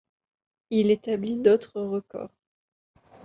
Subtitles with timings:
[0.71, 2.31] Il établit d'autres records.